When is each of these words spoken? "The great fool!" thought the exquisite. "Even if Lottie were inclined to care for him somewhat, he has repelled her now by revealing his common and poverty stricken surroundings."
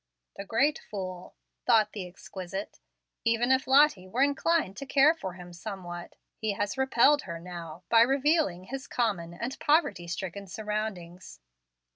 "The 0.35 0.45
great 0.45 0.79
fool!" 0.89 1.35
thought 1.67 1.91
the 1.93 2.07
exquisite. 2.07 2.79
"Even 3.23 3.51
if 3.51 3.67
Lottie 3.67 4.07
were 4.07 4.23
inclined 4.23 4.75
to 4.77 4.87
care 4.87 5.13
for 5.13 5.33
him 5.33 5.53
somewhat, 5.53 6.15
he 6.39 6.53
has 6.53 6.75
repelled 6.75 7.21
her 7.21 7.39
now 7.39 7.83
by 7.87 8.01
revealing 8.01 8.63
his 8.63 8.87
common 8.87 9.31
and 9.31 9.59
poverty 9.59 10.07
stricken 10.07 10.47
surroundings." 10.47 11.39